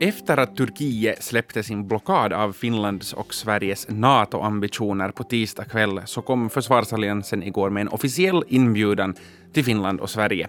[0.00, 6.22] Efter att Turkiet släppte sin blockad av Finlands och Sveriges NATO-ambitioner på tisdag kväll så
[6.22, 9.14] kom försvarsalliansen igår med en officiell inbjudan
[9.52, 10.48] till Finland och Sverige.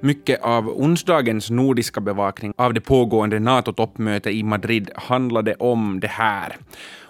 [0.00, 6.56] Mycket av onsdagens nordiska bevakning av det pågående NATO-toppmötet i Madrid handlade om det här.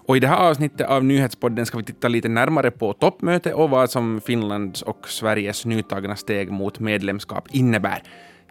[0.07, 3.71] Och I det här avsnittet av Nyhetspodden ska vi titta lite närmare på toppmötet och
[3.71, 8.03] vad som Finlands och Sveriges nytagna steg mot medlemskap innebär.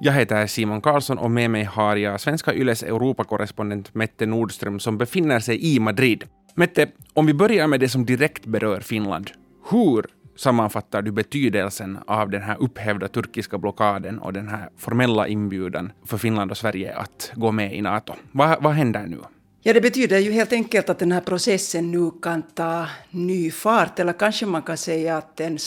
[0.04, 4.98] Jag heter Simon Karlsson och med mig har jag svenska Yles Europakorrespondent Mette Nordström som
[4.98, 6.24] befinner sig i Madrid.
[6.56, 9.32] Mette, om vi börjar med det som direkt berör Finland.
[9.70, 15.92] Hur sammanfattar du betydelsen av den här upphävda turkiska blockaden och den här formella inbjudan
[16.06, 18.14] för Finland och Sverige att gå med i NATO?
[18.32, 19.18] Vad, vad händer nu?
[19.64, 24.00] Ja, det betyder ju helt enkelt att den här processen nu kan ta ny fart,
[24.00, 25.60] eller kanske man kan säga att den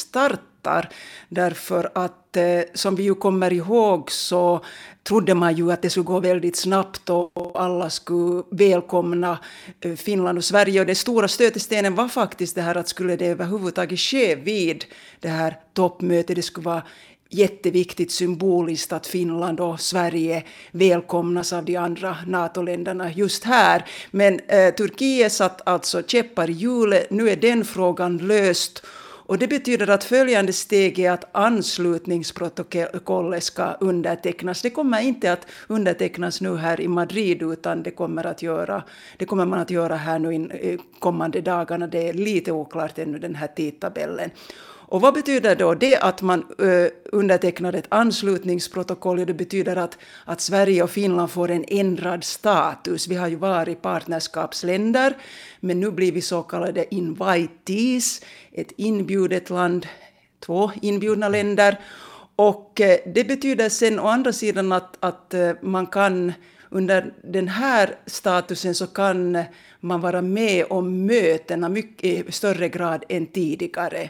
[0.65, 0.89] startar,
[1.29, 4.65] därför att eh, som vi ju kommer ihåg så
[5.03, 9.39] trodde man ju att det skulle gå väldigt snabbt och alla skulle välkomna
[9.81, 10.81] eh, Finland och Sverige.
[10.81, 14.85] Och den stora stötestenen var faktiskt det här att skulle det överhuvudtaget ske vid
[15.21, 16.83] det här toppmötet, det skulle vara
[17.31, 23.85] jätteviktigt symboliskt att Finland och Sverige välkomnas av de andra NATO-länderna just här.
[24.11, 27.11] Men eh, Turkiet satt alltså käppar i hjulet.
[27.11, 28.83] Nu är den frågan löst.
[29.27, 34.63] Och det betyder att följande steg är att anslutningsprotokollet ska undertecknas.
[34.63, 38.83] Det kommer inte att undertecknas nu här i Madrid utan det kommer, att göra,
[39.17, 41.87] det kommer man att göra här nu in, kommande dagarna.
[41.87, 44.31] Det är lite oklart ännu den här tidtabellen.
[44.87, 49.27] Och vad betyder då det att man ö, undertecknar ett anslutningsprotokoll?
[49.27, 53.09] Det betyder att, att Sverige och Finland får en ändrad status.
[53.09, 55.17] Vi har ju varit partnerskapsländer,
[55.61, 58.21] men nu blir vi så kallade invitees,
[58.53, 59.87] ett inbjudet land,
[60.41, 61.81] två inbjudna länder.
[62.37, 62.73] Och
[63.07, 66.33] det betyder sen å andra sidan att, att man kan
[66.75, 69.39] under den här statusen så kan
[69.81, 74.09] man vara med om mötena mycket i större grad än tidigare.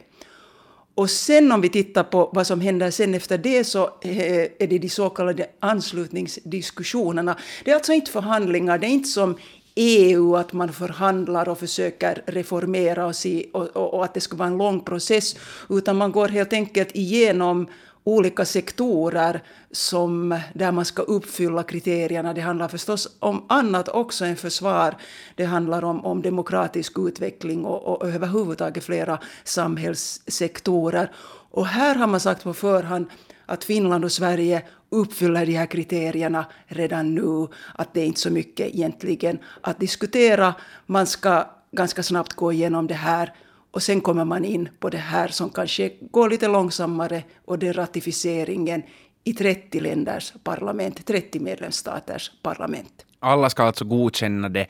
[0.94, 4.66] Och sen om vi tittar på vad som händer sen efter det så eh, är
[4.66, 7.38] det de så kallade anslutningsdiskussionerna.
[7.64, 9.36] Det är alltså inte förhandlingar, det är inte som
[9.74, 14.36] EU, att man förhandlar och försöker reformera och, se, och, och, och, att det ska
[14.36, 15.36] vara en lång process,
[15.68, 17.66] utan man går helt enkelt igenom
[18.04, 22.34] olika sektorer som, där man ska uppfylla kriterierna.
[22.34, 24.94] Det handlar förstås om annat också än försvar.
[25.34, 31.12] Det handlar om, om demokratisk utveckling och, och överhuvudtaget flera samhällssektorer.
[31.50, 33.06] Och här har man sagt på förhand
[33.46, 37.48] att Finland och Sverige uppfyller de här kriterierna redan nu.
[37.74, 40.54] Att det är inte så mycket egentligen att diskutera.
[40.86, 43.34] Man ska ganska snabbt gå igenom det här
[43.74, 47.68] och sen kommer man in på det här som kanske går lite långsammare och det
[47.68, 48.82] är ratificeringen
[49.24, 53.06] i 30 länders parlament, 30 medlemsstaters parlament.
[53.18, 54.66] Alla ska alltså godkänna det.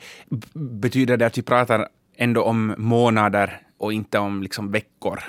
[0.53, 5.19] Betyder det att vi pratar ändå om månader och inte om liksom veckor?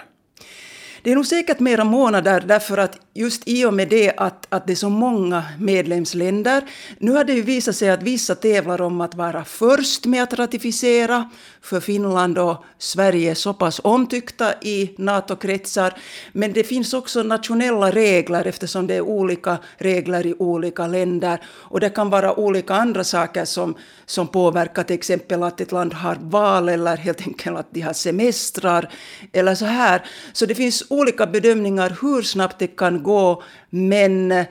[1.07, 4.67] Det är nog säkert mera månader därför att just i och med det att, att
[4.67, 6.63] det är så många medlemsländer.
[6.99, 10.35] Nu har det ju visat sig att vissa tävlar om att vara först med att
[10.35, 11.31] ratificera.
[11.63, 15.95] För Finland och Sverige är så pass omtyckta i NATO-kretsar.
[16.33, 21.41] Men det finns också nationella regler eftersom det är olika regler i olika länder.
[21.47, 23.75] Och det kan vara olika andra saker som,
[24.07, 27.93] som påverkar till exempel att ett land har val eller helt enkelt att de har
[27.93, 28.93] semestrar.
[29.33, 30.05] Eller så här.
[30.33, 34.47] Så det finns olika bedömningar hur snabbt det kan gå, men eh,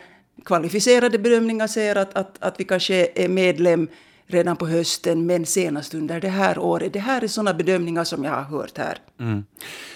[0.45, 3.87] kvalificerade bedömningar säger att, att, att vi kanske är medlem
[4.27, 6.93] redan på hösten, men senast under det här året.
[6.93, 8.97] Det här är sådana bedömningar som jag har hört här.
[9.19, 9.45] Mm.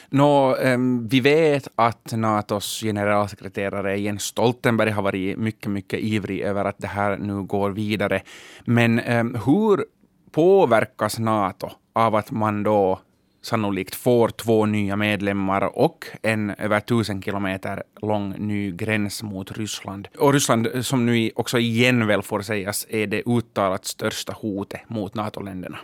[0.10, 6.66] Nå, um, vi vet att Natos generalsekreterare Jens Stoltenberg har varit mycket, mycket ivrig över
[6.66, 8.22] att det här nu går vidare.
[8.66, 9.86] Men um, hur
[10.32, 13.00] påverkas Nato av att man då
[13.42, 20.08] sannolikt får två nya medlemmar och en över tusen kilometer lång ny gräns mot Ryssland.
[20.18, 24.90] Och Ryssland, eh, som nu också igen väl får sägas, är det uttalat största hotet
[24.90, 25.78] mot NATO-länderna.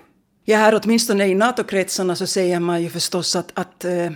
[0.46, 4.12] Ja, här åtminstone i NATO-kretsarna så säger man ju förstås att, att eh,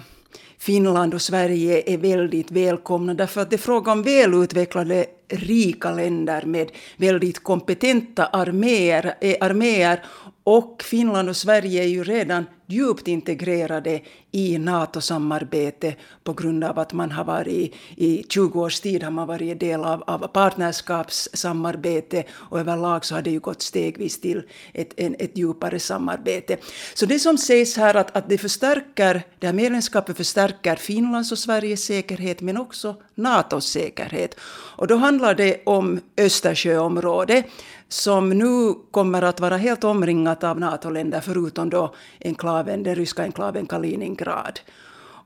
[0.60, 6.46] Finland och Sverige är väldigt välkomna därför att det är fråga om välutvecklade rika länder
[6.46, 10.04] med väldigt kompetenta arméer, eh, arméer
[10.52, 14.02] och Finland och Sverige är ju redan djupt integrerade
[14.32, 19.28] i NATO-samarbete på grund av att man har varit i 20 års tid har man
[19.28, 24.42] varit del av, av partnerskapssamarbete och överlag så har det ju gått stegvis till
[24.74, 26.58] ett, en, ett djupare samarbete.
[26.94, 31.40] Så det som sägs här att, att det förstärker, det här medlemskapet förstärker Finlands och
[31.40, 34.36] Sveriges säkerhet men också NATOs säkerhet.
[34.78, 37.46] Och då handlar det om Östersjöområdet
[37.90, 43.66] som nu kommer att vara helt omringat av NATO-länder förutom då enklaven, den ryska enklaven
[43.66, 44.60] Kaliningrad.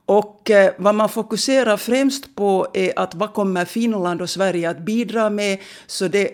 [0.06, 4.78] Och eh, vad man fokuserar främst på är att vad kommer Finland och Sverige att
[4.78, 5.58] bidra med?
[5.86, 6.30] Så det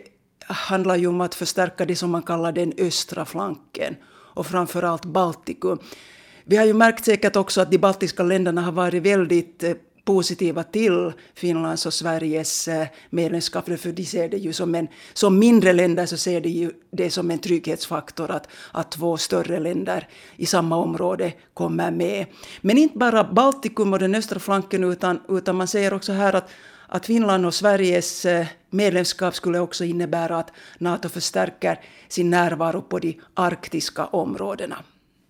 [0.47, 5.79] handlar ju om att förstärka det som man kallar den östra flanken och framförallt Baltikum.
[6.45, 9.73] Vi har ju märkt säkert också att de baltiska länderna har varit väldigt eh,
[10.11, 13.65] positiva till Finlands och Sveriges eh, medlemskap.
[13.65, 17.11] För de ser det ju som en, som mindre länder så ser de ju det
[17.11, 22.27] som en trygghetsfaktor att, att två större länder i samma område kommer med.
[22.61, 26.51] Men inte bara Baltikum och den östra flanken utan, utan man säger också här att
[26.93, 32.99] att Finland och Sveriges eh, medlemskap skulle också innebära att Nato förstärker sin närvaro på
[32.99, 34.77] de arktiska områdena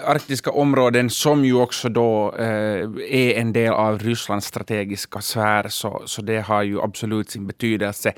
[0.05, 2.47] arktiska områden som ju också då eh,
[3.09, 8.13] är en del av Rysslands strategiska sfär, så, så det har ju absolut sin betydelse.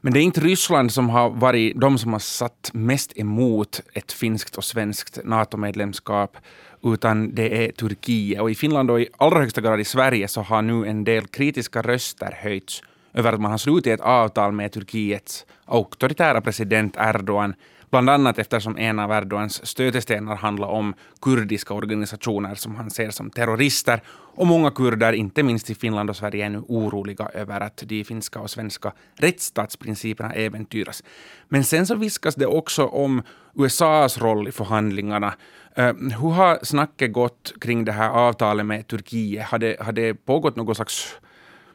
[0.00, 4.12] Men det är inte Ryssland som har varit de som har satt mest emot ett
[4.12, 6.36] finskt och svenskt NATO-medlemskap,
[6.82, 8.40] utan det är Turkiet.
[8.40, 11.26] Och i Finland och i allra högsta grad i Sverige så har nu en del
[11.26, 12.82] kritiska röster höjts
[13.14, 17.54] över att man har slutit ett avtal med Turkiets auktoritära president Erdogan
[17.90, 23.30] Bland annat eftersom en av Erdogans stötestenar handlar om kurdiska organisationer som han ser som
[23.30, 24.02] terrorister.
[24.08, 28.04] Och många kurder, inte minst i Finland och Sverige, är nu oroliga över att de
[28.04, 31.04] finska och svenska rättsstatsprinciperna äventyras.
[31.48, 33.22] Men sen så viskas det också om
[33.54, 35.34] USAs roll i förhandlingarna.
[35.74, 39.46] Eh, hur har snacket gått kring det här avtalet med Turkiet?
[39.46, 41.16] Har det, har det pågått någon slags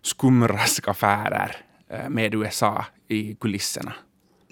[0.01, 1.55] skumraskaffärer
[1.89, 3.93] eh, med USA i kulisserna?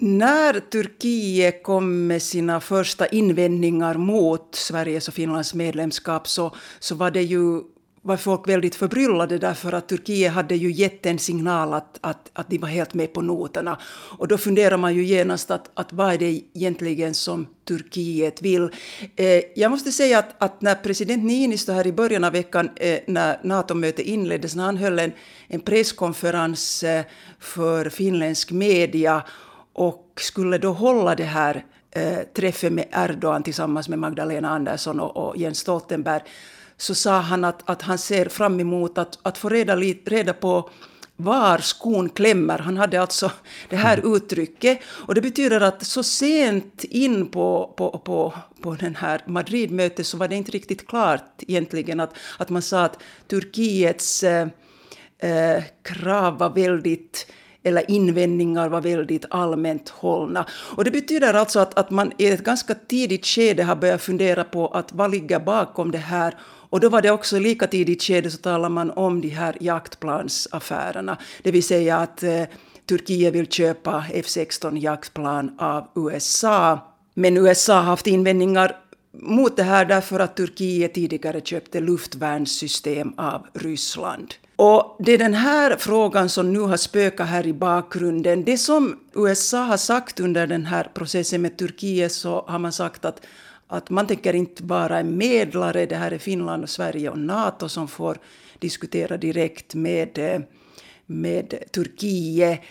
[0.01, 7.12] När Turkiet kom med sina första invändningar mot Sveriges och Finlands medlemskap så, så var
[7.12, 7.62] det ju
[8.01, 12.50] var folk väldigt förbryllade därför att Turkiet hade ju gett en signal att, att, att
[12.50, 13.80] de var helt med på noterna.
[14.18, 18.69] Och då funderar man ju genast att, att vad är det egentligen som Turkiet vill.
[19.16, 23.00] Eh, jag måste säga att, att när president Niinistö här i början av veckan eh,
[23.07, 25.12] när NATO-mötet inleddes, när han höll en,
[25.48, 27.04] en presskonferens eh,
[27.40, 29.24] för finländsk media
[29.74, 35.18] och skulle då hålla det här eh, träffen med Erdogan tillsammans med Magdalena Andersson och,
[35.18, 36.21] och Jens Stoltenberg
[36.77, 39.75] så sa han att, att han ser fram emot att, att få reda,
[40.06, 40.69] reda på
[41.21, 42.60] var skon klämmer.
[42.60, 43.31] Han hade alltså
[43.69, 44.16] det här mm.
[44.16, 44.80] uttrycket.
[44.86, 50.18] Och det betyder att så sent in på, på, på, på den här Madridmötet så
[50.18, 54.48] var det inte riktigt klart egentligen att, att man sa att Turkiets eh,
[55.19, 57.27] eh krav var väldigt
[57.63, 60.45] eller invändningar var väldigt allmänt hållna.
[60.75, 64.44] Och det betyder alltså att, att man i ett ganska tidigt skede har börjat fundera
[64.44, 66.35] på att vad ligger bakom det här
[66.69, 71.17] och då var det också lika tidigt skede så talar man om de här jaktplansaffärerna.
[71.44, 72.44] Det vill säga att eh,
[72.85, 76.79] Turkiet vill köpa F16 jaktplan av USA.
[77.13, 78.75] Men USA har haft invändningar
[79.13, 84.33] mot det här därför att Turkiet tidigare köpte luftvärnssystem av Ryssland.
[84.61, 88.44] Och det är den här frågan som nu har spökat här i bakgrunden.
[88.44, 93.06] Det som USA har sagt under den här processen med Turkiet så har man sagt
[93.06, 93.25] att,
[93.67, 95.85] att man tänker inte vara en medlare.
[95.85, 98.17] Det här är Finland, och Sverige och NATO som får
[98.59, 100.44] diskutera direkt med,
[101.05, 102.62] med Turkiet.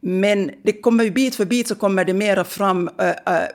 [0.00, 2.90] Men det kommer ju bit för bit så kommer det mera fram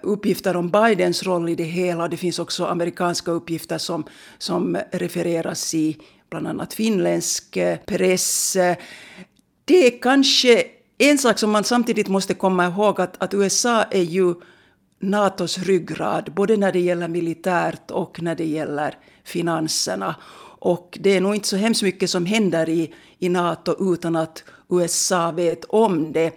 [0.01, 2.07] uppgifter om Bidens roll i det hela.
[2.07, 4.03] Det finns också amerikanska uppgifter som,
[4.37, 5.97] som refereras i
[6.31, 8.57] bland annat finländsk eh, press.
[9.65, 10.63] Det är kanske
[10.97, 14.33] en sak som man samtidigt måste komma ihåg att, att USA är ju
[14.99, 20.15] Natos ryggrad, både när det gäller militärt och när det gäller finanserna.
[20.59, 24.43] Och det är nog inte så hemskt mycket som händer i, i Nato utan att
[24.69, 26.31] USA vet om det.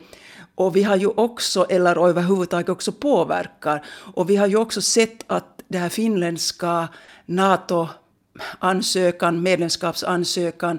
[0.54, 3.84] Och vi har ju också, eller överhuvudtaget också påverkar,
[4.14, 6.88] och vi har ju också sett att det här finländska
[7.26, 7.88] NATO
[8.58, 10.78] ansökan, medlemskapsansökan,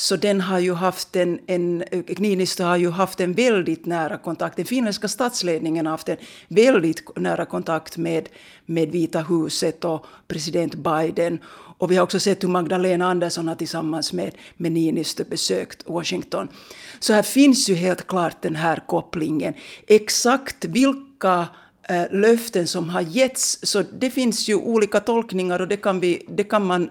[0.00, 1.84] så den har ju haft en, en
[2.18, 6.16] Niinistö har ju haft en väldigt nära kontakt, den finländska statsledningen har haft en
[6.48, 8.28] väldigt nära kontakt med,
[8.66, 11.38] med Vita huset och president Biden.
[11.78, 16.48] Och vi har också sett hur Magdalena Andersson har tillsammans med, med Niinistö besökt Washington.
[17.00, 19.54] Så här finns ju helt klart den här kopplingen.
[19.86, 21.48] Exakt vilka
[21.90, 23.58] Eh, löften som har getts.
[23.62, 26.90] Så det finns ju olika tolkningar och det kan, vi, det kan man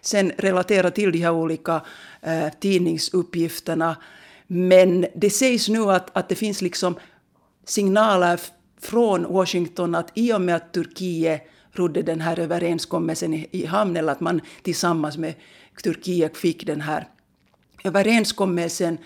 [0.00, 1.80] sen relatera till de här olika
[2.22, 3.96] eh, tidningsuppgifterna.
[4.46, 6.94] Men det sägs nu att, att det finns liksom
[7.64, 8.40] signaler
[8.80, 13.96] från Washington att i och med att Turkiet rodde den här överenskommelsen i, i hamn,
[13.96, 15.34] eller att man tillsammans med
[15.82, 17.08] Turkiet fick den här
[17.84, 18.98] överenskommelsen,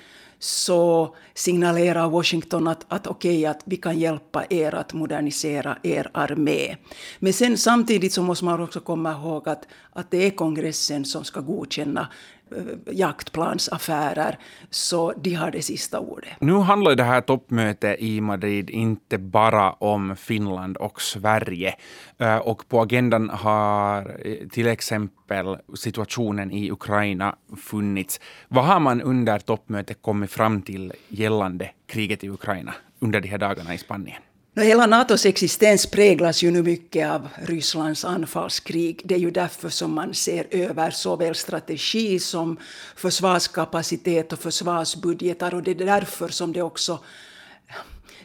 [0.42, 6.10] så signalerar Washington att, att okej, okay, att vi kan hjälpa er att modernisera er
[6.14, 6.76] armé.
[7.18, 11.24] Men sen samtidigt så måste man också komma ihåg att, att det är kongressen som
[11.24, 12.08] ska godkänna
[12.56, 14.38] Eh, jaktplansaffärer,
[14.70, 16.30] så de har det sista ordet.
[16.40, 21.74] Nu handlar det här toppmötet i Madrid inte bara om Finland och Sverige.
[22.18, 28.20] Eh, och på agendan har eh, till exempel situationen i Ukraina funnits.
[28.48, 33.38] Vad har man under toppmötet kommit fram till gällande kriget i Ukraina under de här
[33.38, 34.22] dagarna i Spanien?
[34.62, 39.00] Hela Natos existens präglas ju nu mycket av Rysslands anfallskrig.
[39.04, 42.56] Det är ju därför som man ser över såväl strategi som
[42.96, 45.54] försvarskapacitet och försvarsbudgetar.
[45.54, 46.98] Och det är därför som det också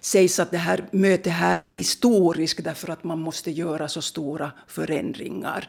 [0.02, 4.52] sägs att det här mötet här är historiskt därför att man måste göra så stora
[4.68, 5.68] förändringar.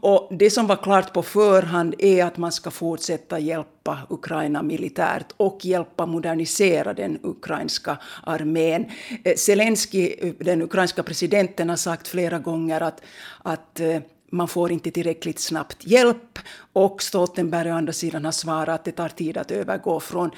[0.00, 5.32] Och det som var klart på förhand är att man ska fortsätta hjälpa Ukraina militärt
[5.36, 8.86] och hjälpa modernisera den ukrainska armén.
[9.24, 13.02] Eh, Zelensky, eh, den ukrainska presidenten, har sagt flera gånger att,
[13.42, 16.38] att eh, man får inte tillräckligt snabbt hjälp.
[16.72, 20.30] Och Stoltenberg å andra sidan har svarat att det tar tid att övergå från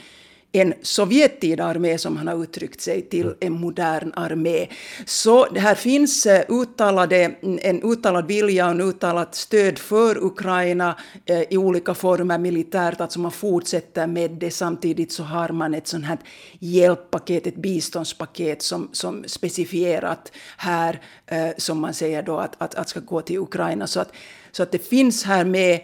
[0.52, 3.36] en Sovjettida armé, som han har uttryckt sig, till mm.
[3.40, 4.66] en modern armé.
[5.06, 10.96] Så det här finns eh, uttalade, en uttalad vilja och en uttalat stöd för Ukraina
[11.26, 14.50] eh, i olika former militärt, alltså man fortsätter med det.
[14.50, 16.18] Samtidigt så har man ett sånt här
[16.58, 22.88] hjälppaket, ett biståndspaket som, som specifierat här, eh, som man säger då att, att, att
[22.88, 23.86] ska gå till Ukraina.
[23.86, 24.12] Så att,
[24.52, 25.80] så att det finns här med,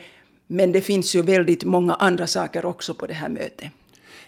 [0.46, 3.70] men det finns ju väldigt många andra saker också på det här mötet.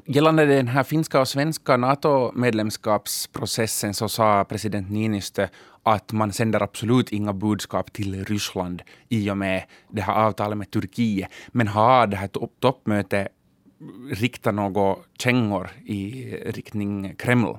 [0.05, 5.49] Gällande den här finska och svenska NATO-medlemskapsprocessen så sa president Niinistö
[5.83, 10.71] att man sänder absolut inga budskap till Ryssland i och med det här avtalet med
[10.71, 11.31] Turkiet.
[11.49, 12.31] Men har det här
[12.61, 13.29] toppmötet
[14.11, 17.59] riktat några kängor i riktning Kreml?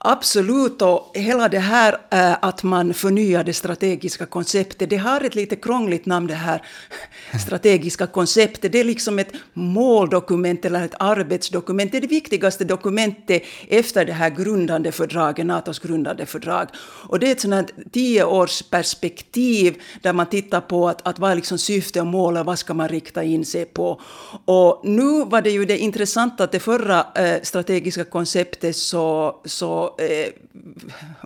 [0.00, 5.34] Absolut, och hela det här äh, att man förnyar det strategiska konceptet, det har ett
[5.34, 6.62] lite krångligt namn det här
[7.46, 8.72] strategiska konceptet.
[8.72, 11.92] Det är liksom ett måldokument eller ett arbetsdokument.
[11.92, 16.68] Det är det viktigaste dokumentet efter det här grundande fördraget, Natos grundande fördrag.
[17.08, 21.36] Och det är ett sånt här tioårsperspektiv där man tittar på att, att vad är
[21.36, 24.00] liksom syfte och mål och vad ska man rikta in sig på.
[24.44, 29.87] Och nu var det ju det intressanta att det förra äh, strategiska konceptet så, så
[29.98, 30.32] eh,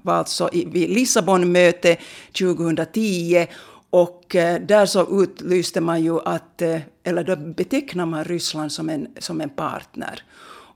[0.02, 1.97] var alltså vid Lissabonmöte
[2.38, 3.47] 2010
[3.90, 8.88] och eh, där så utlyste man ju att, eh, eller då betecknar man Ryssland som
[8.88, 10.23] en, som en partner.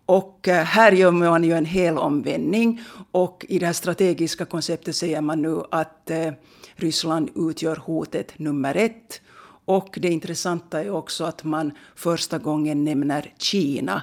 [0.06, 2.80] Och eh, här gör man ju en hel omvändning
[3.12, 6.32] och i det här strategiska konceptet säger man nu att eh,
[6.74, 9.20] Ryssland utgör hotet nummer ett.
[9.64, 14.02] Och det intressanta är också att man första gången nämner Kina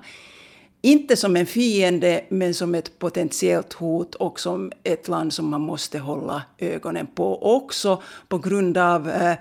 [0.85, 5.61] inte som en fiende, men som ett potentiellt hot och som ett land som man
[5.61, 7.55] måste hålla ögonen på.
[7.55, 9.35] Också på grund av eh,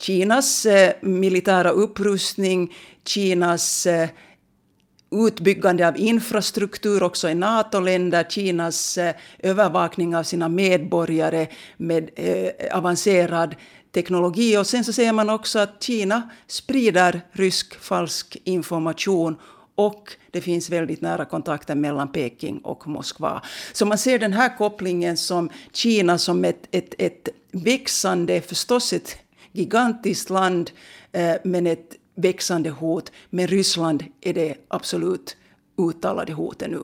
[0.00, 2.74] Kinas eh, militära upprustning,
[3.06, 4.08] Kinas eh,
[5.10, 13.56] utbyggande av infrastruktur också i NATO-länder, Kinas eh, övervakning av sina medborgare med eh, avancerad
[13.94, 14.56] teknologi.
[14.56, 19.36] Och sen så ser man också att Kina sprider rysk falsk information
[19.78, 23.42] och det finns väldigt nära kontakter mellan Peking och Moskva.
[23.72, 29.16] Så man ser den här kopplingen som Kina som ett, ett, ett växande, förstås ett
[29.52, 30.70] gigantiskt land,
[31.12, 33.12] eh, men ett växande hot.
[33.30, 35.36] Men Ryssland är det absolut
[35.78, 36.82] uttalade hotet nu.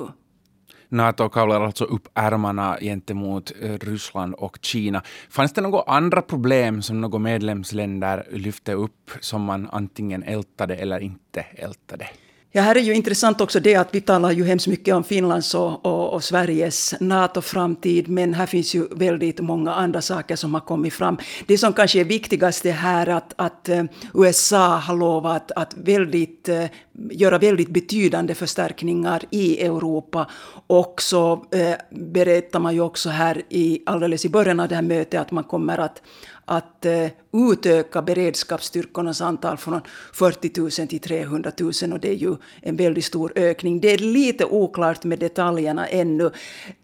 [0.89, 5.03] Nato kavlar alltså upp ärmarna gentemot eh, Ryssland och Kina.
[5.31, 11.01] Fanns det några andra problem som några medlemsländer lyfte upp som man antingen ältade eller
[11.01, 12.09] inte ältade?
[12.57, 15.55] Ja, här är ju intressant också det att vi talar ju hemskt mycket om Finlands
[15.55, 20.61] och, och, och Sveriges NATO-framtid, men här finns ju väldigt många andra saker som har
[20.61, 21.19] kommit fram.
[21.47, 23.85] Det som kanske är viktigast är här att, att eh,
[24.15, 26.65] USA har lovat att väldigt, eh,
[27.11, 30.31] göra väldigt betydande förstärkningar i Europa.
[30.67, 34.83] Och så eh, berättar man ju också här i, alldeles i början av det här
[34.83, 36.03] mötet att man kommer att
[36.45, 39.81] att eh, utöka beredskapsstyrkornas antal från
[40.13, 43.81] 40 000 till 300 000 och det är ju en väldigt stor ökning.
[43.81, 46.31] Det är lite oklart med detaljerna ännu.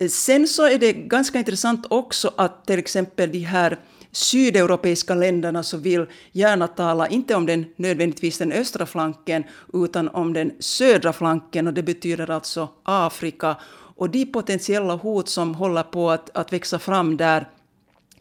[0.08, 3.78] Sen så är det ganska intressant också att till exempel de här
[4.12, 10.32] sydeuropeiska länderna så vill gärna tala, inte om den nödvändigtvis den östra flanken, utan om
[10.32, 13.56] den södra flanken och det betyder alltså Afrika.
[13.96, 17.48] Och de potentiella hot som håller på att, att växa fram där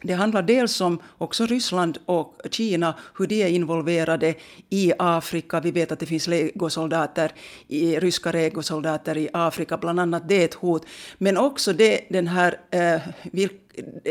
[0.02, 4.34] det handlar dels om också Ryssland och Kina, hur de är involverade
[4.70, 5.60] i Afrika.
[5.60, 7.32] Vi vet att det finns legosoldater,
[8.00, 10.86] ryska legosoldater i Afrika, bland annat det är ett hot.
[11.18, 13.00] Men också det, den här eh,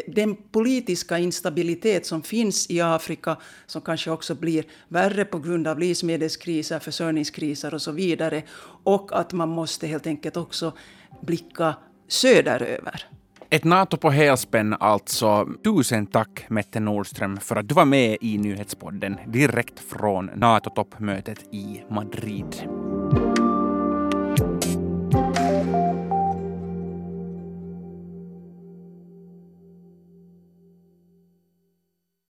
[0.08, 5.80] den politiska instabilitet som finns i Afrika, som kanske också blir värre på grund av
[5.80, 8.44] livsmedelskriser, försörjningskriser och så vidare.
[8.84, 10.74] Och att man måste helt enkelt också
[11.22, 11.76] blicka
[12.08, 13.06] söderöver.
[13.52, 15.48] Ett NATO på helspänn alltså.
[15.64, 21.84] Tusen tack Mette Nordström för att du var med i nyhetspodden direkt från NATO-toppmötet i
[21.90, 22.56] Madrid.